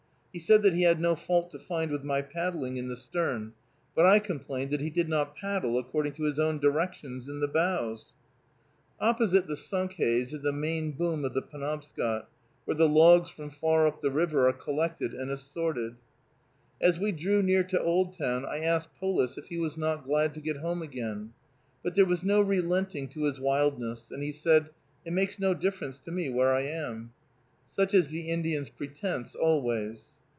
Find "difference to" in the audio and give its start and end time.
25.53-26.09